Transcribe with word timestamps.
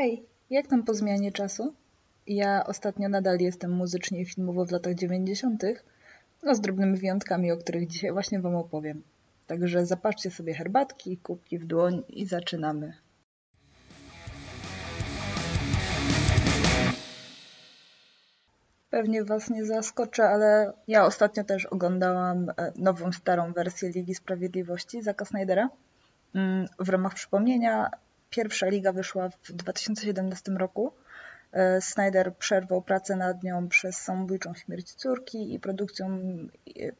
Hej, 0.00 0.26
jak 0.50 0.66
tam 0.66 0.82
po 0.82 0.94
zmianie 0.94 1.32
czasu? 1.32 1.74
Ja 2.26 2.64
ostatnio 2.66 3.08
nadal 3.08 3.38
jestem 3.38 3.72
muzycznie 3.72 4.20
i 4.20 4.24
filmowo 4.24 4.64
w 4.64 4.70
latach 4.70 4.94
90., 4.94 5.62
no 6.42 6.54
z 6.54 6.60
drobnymi 6.60 6.98
wyjątkami, 6.98 7.52
o 7.52 7.56
których 7.56 7.86
dzisiaj 7.86 8.12
właśnie 8.12 8.40
Wam 8.40 8.56
opowiem. 8.56 9.02
Także 9.46 9.86
zapatrzcie 9.86 10.30
sobie 10.30 10.54
herbatki, 10.54 11.16
kubki 11.16 11.58
w 11.58 11.66
dłoń 11.66 12.02
i 12.08 12.26
zaczynamy. 12.26 12.92
Pewnie 18.90 19.24
Was 19.24 19.50
nie 19.50 19.64
zaskoczę, 19.64 20.28
ale 20.28 20.72
ja 20.88 21.04
ostatnio 21.04 21.44
też 21.44 21.66
oglądałam 21.66 22.50
e, 22.50 22.72
nową, 22.76 23.12
starą 23.12 23.52
wersję 23.52 23.90
Ligi 23.90 24.14
Sprawiedliwości 24.14 25.02
Zaka 25.02 25.24
Snydera. 25.24 25.68
Mm, 26.34 26.66
w 26.78 26.88
ramach 26.88 27.14
przypomnienia, 27.14 27.90
pierwsza 28.30 28.66
liga 28.66 28.92
wyszła 28.92 29.28
w 29.28 29.52
2017 29.52 30.52
roku. 30.52 30.92
E, 31.52 31.80
Snyder 31.80 32.36
przerwał 32.36 32.82
pracę 32.82 33.16
nad 33.16 33.42
nią 33.42 33.68
przez 33.68 33.96
samobójczą 33.96 34.54
śmierć 34.54 34.94
córki 34.94 35.54
i 35.54 35.60
produkcją, 35.60 36.18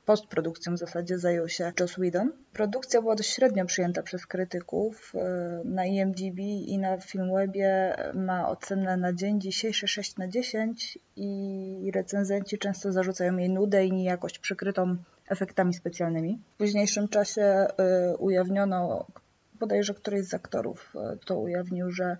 postprodukcją 0.04 0.74
w 0.74 0.78
zasadzie 0.78 1.18
zajął 1.18 1.48
się 1.48 1.72
Joss 1.80 1.92
Whedon. 1.92 2.32
Produkcja 2.52 3.00
była 3.00 3.14
dość 3.14 3.30
średnio 3.30 3.64
przyjęta 3.64 4.02
przez 4.02 4.26
krytyków. 4.26 5.12
E, 5.14 5.60
na 5.64 5.86
IMDb 5.86 6.38
i 6.66 6.78
na 6.78 6.98
Filmwebie 6.98 7.96
ma 8.14 8.48
ocenę 8.48 8.96
na 8.96 9.12
dzień 9.12 9.40
dzisiejszy 9.40 9.88
6 9.88 10.16
na 10.16 10.28
10 10.28 10.98
i 11.16 11.90
recenzenci 11.94 12.58
często 12.58 12.92
zarzucają 12.92 13.36
jej 13.36 13.50
nudę 13.50 13.84
i 13.86 13.92
niejakość 13.92 14.38
przykrytą 14.38 14.96
efektami 15.28 15.74
specjalnymi. 15.74 16.38
W 16.54 16.56
późniejszym 16.56 17.08
czasie 17.08 17.42
e, 17.42 17.68
ujawniono, 18.18 19.06
bodajże 19.60 19.94
któryś 19.94 20.26
z 20.26 20.34
aktorów 20.34 20.94
to 21.24 21.38
ujawnił, 21.38 21.90
że 21.90 22.16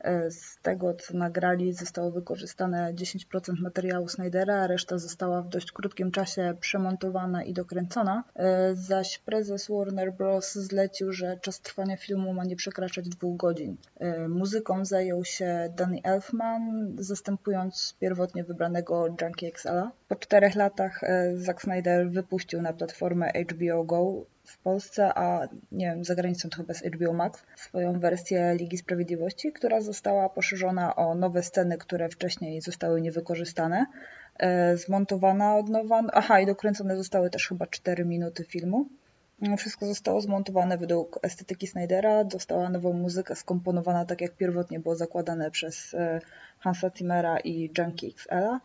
E, 0.00 0.30
z 0.30 0.58
tego, 0.62 0.94
co 0.94 1.16
nagrali, 1.16 1.72
zostało 1.72 2.10
wykorzystane 2.10 2.94
10% 2.94 3.60
materiału 3.60 4.08
Snydera, 4.08 4.54
a 4.54 4.66
reszta 4.66 4.98
została 4.98 5.42
w 5.42 5.48
dość 5.48 5.72
krótkim 5.72 6.10
czasie 6.10 6.54
przemontowana 6.60 7.44
i 7.44 7.52
dokręcona. 7.52 8.24
E, 8.36 8.74
zaś 8.74 9.18
prezes 9.18 9.68
Warner 9.68 10.12
Bros. 10.12 10.54
zlecił, 10.54 11.12
że 11.12 11.38
czas 11.42 11.60
trwania 11.60 11.96
filmu 11.96 12.32
ma 12.34 12.44
nie 12.44 12.56
przekraczać 12.56 13.08
dwóch 13.08 13.36
godzin. 13.36 13.76
E, 13.98 14.28
muzyką 14.28 14.84
zajął 14.84 15.24
się 15.24 15.72
Danny 15.76 16.00
Elfman, 16.02 16.94
zastępując 16.98 17.96
pierwotnie 18.00 18.44
wybranego 18.44 19.06
Junkie 19.22 19.48
XL-a. 19.48 19.90
Po 20.08 20.16
czterech 20.16 20.54
latach 20.54 21.00
Zack 21.34 21.62
Snyder 21.62 22.10
wypuścił 22.10 22.62
na 22.62 22.72
platformę 22.72 23.32
HBO 23.50 23.84
Go 23.84 24.24
w 24.50 24.58
Polsce, 24.58 25.14
a 25.14 25.48
nie 25.72 25.86
wiem, 25.86 26.04
za 26.04 26.14
granicą 26.14 26.48
to 26.48 26.56
chyba 26.56 26.72
jest 26.72 26.86
HBO 26.86 27.12
Max, 27.12 27.42
swoją 27.56 28.00
wersję 28.00 28.54
Ligi 28.58 28.78
Sprawiedliwości, 28.78 29.52
która 29.52 29.80
została 29.80 30.28
poszerzona 30.28 30.96
o 30.96 31.14
nowe 31.14 31.42
sceny, 31.42 31.78
które 31.78 32.08
wcześniej 32.08 32.60
zostały 32.60 33.00
niewykorzystane. 33.00 33.86
E, 34.38 34.76
zmontowana 34.76 35.56
od 35.56 35.68
nowa, 35.68 36.02
aha 36.12 36.40
i 36.40 36.46
dokręcone 36.46 36.96
zostały 36.96 37.30
też 37.30 37.48
chyba 37.48 37.66
4 37.66 38.04
minuty 38.04 38.44
filmu. 38.44 38.88
No, 39.40 39.56
wszystko 39.56 39.86
zostało 39.86 40.20
zmontowane 40.20 40.78
według 40.78 41.18
estetyki 41.22 41.66
Snydera, 41.66 42.24
dostała 42.24 42.68
nową 42.68 42.92
muzykę 42.92 43.36
skomponowana 43.36 44.04
tak 44.04 44.20
jak 44.20 44.32
pierwotnie 44.32 44.80
było 44.80 44.96
zakładane 44.96 45.50
przez 45.50 45.94
e, 45.94 46.20
Hansa 46.58 46.90
Zimmera 46.96 47.38
i 47.38 47.70
Junkie 47.78 48.08
XL-a. 48.08 48.60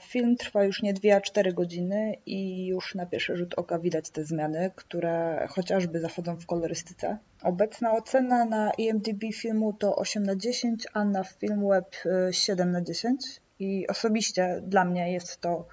Film 0.00 0.36
trwa 0.36 0.64
już 0.64 0.82
nie 0.82 0.94
2, 0.94 1.16
a 1.16 1.20
4 1.20 1.52
godziny 1.52 2.16
i 2.26 2.66
już 2.66 2.94
na 2.94 3.06
pierwszy 3.06 3.36
rzut 3.36 3.54
oka 3.54 3.78
widać 3.78 4.10
te 4.10 4.24
zmiany, 4.24 4.70
które 4.76 5.46
chociażby 5.50 6.00
zachodzą 6.00 6.36
w 6.36 6.46
kolorystyce. 6.46 7.18
Obecna 7.42 7.92
ocena 7.92 8.44
na 8.44 8.70
IMDb 8.70 9.22
filmu 9.34 9.72
to 9.72 9.96
8 9.96 10.22
na 10.22 10.36
10, 10.36 10.86
a 10.92 11.04
na 11.04 11.24
Filmweb 11.24 11.96
7 12.30 12.68
y, 12.68 12.72
na 12.72 12.82
10 12.82 13.40
i 13.58 13.86
osobiście 13.88 14.60
dla 14.66 14.84
mnie 14.84 15.12
jest 15.12 15.40
to 15.40 15.66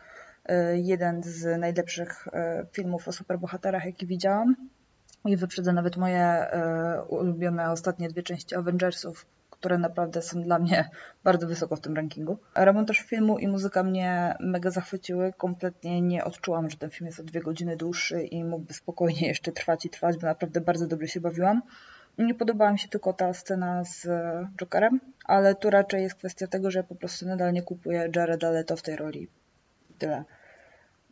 y, 0.50 0.54
jeden 0.78 1.24
z 1.24 1.60
najlepszych 1.60 2.28
y, 2.28 2.32
filmów 2.72 3.08
o 3.08 3.12
superbohaterach, 3.12 3.86
jaki 3.86 4.08
widziałam. 4.08 4.56
I 5.26 5.38
wyprzedza 5.38 5.74
nawet 5.74 5.98
moje 5.98 6.46
ulubione 7.08 7.72
ostatnie 7.72 8.10
dwie 8.10 8.24
części 8.24 8.56
Avengersów, 8.56 9.26
które 9.60 9.78
naprawdę 9.78 10.22
są 10.22 10.42
dla 10.42 10.60
mnie 10.60 10.90
bardzo 11.24 11.48
wysoko 11.48 11.76
w 11.76 11.82
tym 11.82 11.96
rankingu. 11.96 12.38
Remontaż 12.56 13.00
filmu 13.00 13.38
i 13.38 13.48
muzyka 13.48 13.84
mnie 13.84 14.36
mega 14.40 14.72
zachwyciły. 14.72 15.34
Kompletnie 15.38 16.02
nie 16.02 16.24
odczułam, 16.24 16.70
że 16.70 16.78
ten 16.78 16.90
film 16.90 17.06
jest 17.06 17.20
o 17.20 17.24
dwie 17.24 17.42
godziny 17.42 17.78
dłuższy 17.78 18.22
i 18.22 18.44
mógłby 18.44 18.74
spokojnie 18.74 19.28
jeszcze 19.34 19.52
trwać 19.52 19.86
i 19.86 19.90
trwać, 19.90 20.18
bo 20.18 20.28
naprawdę 20.28 20.62
bardzo 20.62 20.88
dobrze 20.88 21.08
się 21.08 21.22
bawiłam. 21.22 21.62
Nie 22.18 22.36
podobała 22.36 22.72
mi 22.72 22.80
się 22.80 22.88
tylko 22.88 23.14
ta 23.14 23.34
scena 23.34 23.84
z 23.84 24.08
Jokerem, 24.58 25.00
ale 25.26 25.56
tu 25.56 25.70
raczej 25.70 26.04
jest 26.04 26.16
kwestia 26.16 26.48
tego, 26.48 26.72
że 26.72 26.80
ja 26.80 26.84
po 26.84 26.96
prostu 26.96 27.26
nadal 27.26 27.54
nie 27.54 27.62
kupuję 27.62 28.10
Jareda 28.16 28.52
Leto 28.52 28.76
w 28.76 28.82
tej 28.82 28.96
roli. 28.96 29.28
Tyle. 29.98 30.24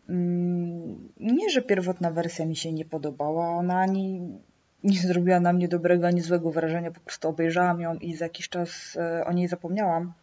Mm, 0.09 1.09
nie, 1.19 1.50
że 1.50 1.62
pierwotna 1.62 2.12
wersja 2.12 2.45
mi 2.45 2.56
się 2.56 2.73
nie 2.73 2.85
podobała, 2.85 3.50
ona 3.50 3.79
ani 3.79 4.22
nie 4.85 5.00
zrobiła 5.00 5.40
na 5.40 5.53
mnie 5.53 5.68
dobrego 5.68 6.07
ani 6.07 6.22
złego 6.22 6.51
wrażenia, 6.51 6.91
po 6.91 7.00
prostu 7.00 7.28
obejrzałam 7.28 7.81
ją 7.81 7.96
i 7.96 8.16
za 8.16 8.25
jakiś 8.25 8.50
czas 8.50 8.97
e, 8.97 9.25
o 9.25 9.34
niej 9.34 9.47
zapomniałam. 9.47 10.13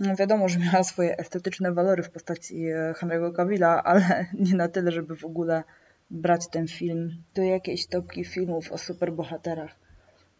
No 0.00 0.16
wiadomo, 0.16 0.48
że 0.48 0.58
miała 0.58 0.84
swoje 0.84 1.18
estetyczne 1.18 1.72
walory 1.72 2.02
w 2.02 2.10
postaci 2.10 2.66
e, 2.66 2.94
Henry'ego 3.00 3.32
Cavilla, 3.32 3.82
ale 3.84 4.26
nie 4.46 4.54
na 4.54 4.68
tyle, 4.68 4.92
żeby 4.92 5.16
w 5.16 5.24
ogóle 5.24 5.62
brać 6.10 6.48
ten 6.48 6.68
film 6.68 7.22
do 7.34 7.42
jakiejś 7.42 7.86
topki 7.86 8.24
filmów 8.24 8.72
o 8.72 8.78
superbohaterach. 8.78 9.70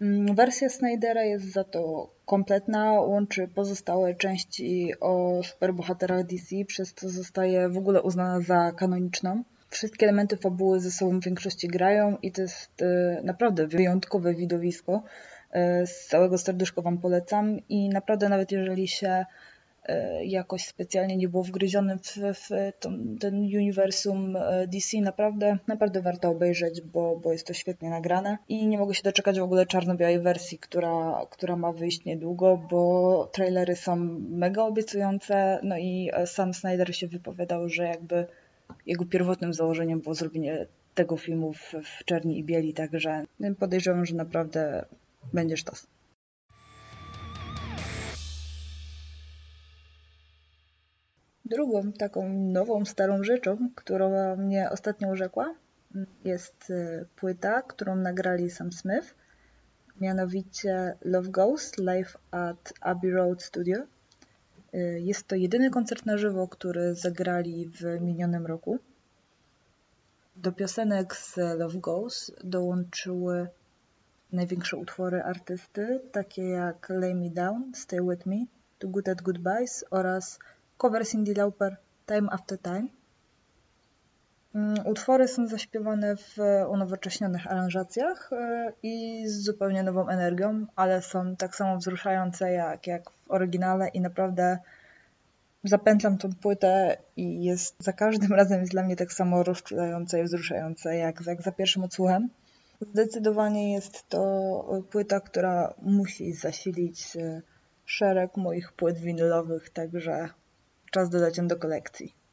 Mm, 0.00 0.34
wersja 0.34 0.68
Snydera 0.68 1.22
jest 1.22 1.52
za 1.52 1.64
to 1.64 2.10
kompletna, 2.26 2.92
łączy 2.92 3.48
pozostałe 3.48 4.14
części 4.14 4.92
o 5.00 5.40
superbohaterach 5.44 6.26
DC, 6.26 6.56
przez 6.66 6.94
co 6.94 7.08
zostaje 7.08 7.68
w 7.68 7.78
ogóle 7.78 8.02
uznana 8.02 8.40
za 8.40 8.72
kanoniczną 8.72 9.44
wszystkie 9.70 10.06
elementy 10.06 10.36
fabuły 10.36 10.80
ze 10.80 10.90
sobą 10.90 11.20
w 11.20 11.24
większości 11.24 11.68
grają 11.68 12.16
i 12.22 12.32
to 12.32 12.42
jest 12.42 12.82
e, 12.82 13.20
naprawdę 13.22 13.66
wyjątkowe 13.66 14.34
widowisko. 14.34 15.02
E, 15.50 15.86
z 15.86 16.06
całego 16.06 16.38
serduszka 16.38 16.82
Wam 16.82 16.98
polecam 16.98 17.60
i 17.68 17.88
naprawdę 17.88 18.28
nawet 18.28 18.52
jeżeli 18.52 18.88
się 18.88 19.24
e, 19.84 20.24
jakoś 20.24 20.64
specjalnie 20.64 21.16
nie 21.16 21.28
było 21.28 21.42
wgryziony 21.42 21.98
w, 21.98 22.16
w 22.34 22.72
ten 23.20 23.34
uniwersum 23.34 24.36
DC, 24.66 25.00
naprawdę, 25.00 25.58
naprawdę 25.66 26.02
warto 26.02 26.28
obejrzeć, 26.28 26.80
bo, 26.80 27.16
bo 27.16 27.32
jest 27.32 27.46
to 27.46 27.52
świetnie 27.52 27.90
nagrane 27.90 28.38
i 28.48 28.66
nie 28.66 28.78
mogę 28.78 28.94
się 28.94 29.02
doczekać 29.02 29.40
w 29.40 29.42
ogóle 29.42 29.66
czarno-białej 29.66 30.20
wersji, 30.20 30.58
która, 30.58 31.26
która 31.30 31.56
ma 31.56 31.72
wyjść 31.72 32.04
niedługo, 32.04 32.56
bo 32.70 33.30
trailery 33.32 33.76
są 33.76 33.96
mega 34.30 34.62
obiecujące, 34.62 35.60
no 35.62 35.78
i 35.78 36.10
sam 36.26 36.54
Snyder 36.54 36.96
się 36.96 37.08
wypowiadał, 37.08 37.68
że 37.68 37.84
jakby 37.84 38.26
jego 38.86 39.04
pierwotnym 39.04 39.54
założeniem 39.54 40.00
było 40.00 40.14
zrobienie 40.14 40.66
tego 40.94 41.16
filmu 41.16 41.52
w, 41.52 41.74
w 41.84 42.04
czerni 42.04 42.38
i 42.38 42.44
bieli, 42.44 42.74
także 42.74 43.24
podejrzewam, 43.58 44.06
że 44.06 44.14
naprawdę 44.14 44.84
będzie 45.32 45.56
sztos. 45.56 45.86
Drugą 51.44 51.92
taką 51.92 52.28
nową, 52.28 52.84
starą 52.84 53.24
rzeczą, 53.24 53.70
która 53.74 54.36
mnie 54.36 54.70
ostatnio 54.70 55.08
urzekła, 55.08 55.54
jest 56.24 56.70
y, 56.70 57.06
płyta, 57.16 57.62
którą 57.62 57.96
nagrali 57.96 58.50
Sam 58.50 58.72
Smith, 58.72 59.14
mianowicie 60.00 60.96
Love 61.04 61.28
Ghost 61.30 61.78
Live 61.78 62.16
at 62.30 62.72
Abbey 62.80 63.10
Road 63.10 63.42
Studio. 63.42 63.76
Y, 64.76 65.00
jest 65.00 65.26
to 65.28 65.36
jedyny 65.36 65.70
koncert 65.70 66.06
na 66.06 66.18
żywo, 66.18 66.48
który 66.48 66.94
zagrali 66.94 67.68
w 67.68 68.00
minionym 68.00 68.46
roku. 68.46 68.78
Do 70.36 70.52
piosenek 70.52 71.16
z 71.16 71.36
Love 71.36 71.78
Goes 71.78 72.32
dołączyły 72.44 73.48
największe 74.32 74.76
utwory 74.76 75.22
artysty, 75.22 76.00
takie 76.12 76.42
jak 76.42 76.88
Lay 76.88 77.14
Me 77.14 77.30
Down, 77.30 77.74
Stay 77.74 78.00
With 78.10 78.26
Me, 78.26 78.36
To 78.78 78.88
Good 78.88 79.08
at 79.08 79.22
Goodbyes 79.22 79.84
oraz 79.90 80.38
cover 80.78 81.06
Cindy 81.08 81.34
Lauper 81.34 81.76
Time 82.06 82.28
After 82.30 82.58
Time. 82.58 82.88
Mm, 84.56 84.86
utwory 84.86 85.28
są 85.28 85.46
zaśpiewane 85.46 86.16
w 86.16 86.36
unowocześnionych 86.68 87.46
aranżacjach 87.46 88.32
y, 88.32 88.36
i 88.82 89.24
z 89.28 89.44
zupełnie 89.44 89.82
nową 89.82 90.08
energią, 90.08 90.66
ale 90.76 91.02
są 91.02 91.36
tak 91.36 91.56
samo 91.56 91.76
wzruszające 91.76 92.52
jak, 92.52 92.86
jak 92.86 93.10
w 93.10 93.30
oryginale 93.30 93.88
i 93.88 94.00
naprawdę 94.00 94.58
zapętlam 95.64 96.18
tą 96.18 96.32
płytę 96.34 96.96
i 97.16 97.44
jest 97.44 97.76
za 97.78 97.92
każdym 97.92 98.32
razem 98.40 98.60
jest 98.60 98.72
dla 98.72 98.82
mnie 98.82 98.96
tak 98.96 99.12
samo 99.12 99.42
rozczulające 99.42 100.20
i 100.20 100.24
wzruszające 100.24 100.96
jak, 100.96 101.26
jak 101.26 101.42
za 101.42 101.52
pierwszym 101.52 101.84
odsłuchem. 101.84 102.28
Zdecydowanie 102.80 103.72
jest 103.72 104.08
to 104.08 104.82
płyta, 104.90 105.20
która 105.20 105.74
musi 105.82 106.32
zasilić 106.32 107.16
y, 107.16 107.42
szereg 107.86 108.36
moich 108.36 108.72
płyt 108.72 108.98
winylowych, 108.98 109.70
także 109.70 110.28
czas 110.90 111.10
dodać 111.10 111.38
ją 111.38 111.46
do 111.46 111.56
kolekcji. 111.56 112.25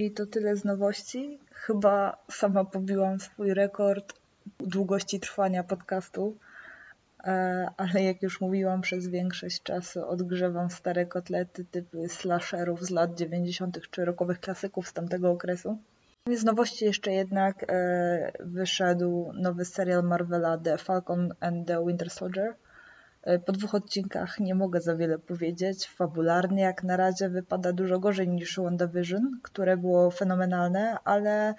I 0.00 0.10
to 0.10 0.26
tyle 0.26 0.56
z 0.56 0.64
nowości. 0.64 1.38
Chyba 1.52 2.16
sama 2.30 2.64
pobiłam 2.64 3.20
swój 3.20 3.54
rekord 3.54 4.14
długości 4.58 5.20
trwania 5.20 5.64
podcastu, 5.64 6.36
e, 7.24 7.66
ale 7.76 8.02
jak 8.02 8.22
już 8.22 8.40
mówiłam, 8.40 8.80
przez 8.80 9.08
większość 9.08 9.62
czasu 9.62 10.08
odgrzewam 10.08 10.70
stare 10.70 11.06
kotlety 11.06 11.64
typy 11.64 12.08
slasherów 12.08 12.86
z 12.86 12.90
lat 12.90 13.14
90. 13.14 13.80
czy 13.90 14.04
rokowych 14.04 14.40
klasyków 14.40 14.88
z 14.88 14.92
tamtego 14.92 15.30
okresu. 15.30 15.78
Z 16.36 16.44
nowości 16.44 16.84
jeszcze 16.84 17.12
jednak 17.12 17.64
e, 17.68 18.32
wyszedł 18.40 19.32
nowy 19.34 19.64
serial 19.64 20.04
Marvela 20.04 20.58
The 20.58 20.78
Falcon 20.78 21.34
and 21.40 21.66
the 21.66 21.86
Winter 21.86 22.10
Soldier. 22.10 22.54
E, 23.22 23.38
po 23.38 23.52
dwóch 23.52 23.74
odcinkach 23.74 24.40
nie 24.40 24.54
mogę 24.54 24.80
za 24.80 24.96
wiele 24.96 25.18
powiedzieć. 25.18 25.88
Fabularnie 25.88 26.62
jak 26.62 26.84
na 26.84 26.96
razie 26.96 27.28
wypada 27.28 27.72
dużo 27.72 27.98
gorzej 27.98 28.28
niż 28.28 28.58
WandaVision, 28.58 29.40
które 29.42 29.76
było 29.76 30.10
fenomenalne, 30.10 30.98
ale 31.04 31.54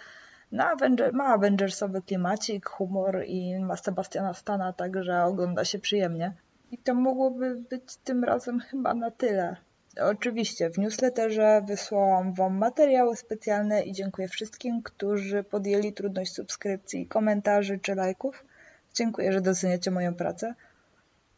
na 0.51 0.71
Avenger, 0.71 1.13
ma 1.13 1.25
Avengersowy 1.25 2.01
klimacik, 2.01 2.69
humor 2.69 3.23
i 3.25 3.59
ma 3.59 3.77
Sebastiana 3.77 4.33
Stana, 4.33 4.73
także 4.73 5.23
ogląda 5.23 5.65
się 5.65 5.79
przyjemnie. 5.79 6.33
I 6.71 6.77
to 6.77 6.93
mogłoby 6.93 7.55
być 7.55 7.97
tym 7.97 8.23
razem 8.23 8.59
chyba 8.59 8.93
na 8.93 9.11
tyle. 9.11 9.55
Oczywiście, 10.01 10.69
w 10.69 10.77
newsletterze 10.77 11.61
wysłałam 11.67 12.33
Wam 12.33 12.57
materiały 12.57 13.15
specjalne 13.15 13.83
i 13.83 13.93
dziękuję 13.93 14.27
wszystkim, 14.27 14.81
którzy 14.83 15.43
podjęli 15.43 15.93
trudność 15.93 16.33
subskrypcji, 16.33 17.07
komentarzy 17.07 17.79
czy 17.79 17.95
lajków. 17.95 18.45
Dziękuję, 18.93 19.33
że 19.33 19.41
doceniacie 19.41 19.91
moją 19.91 20.13
pracę. 20.13 20.55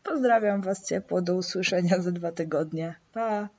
Pozdrawiam 0.03 0.61
Was 0.61 0.87
ciepło, 0.87 1.21
do 1.21 1.35
usłyszenia 1.35 2.01
za 2.01 2.11
dwa 2.11 2.31
tygodnie. 2.31 2.95
Pa! 3.13 3.49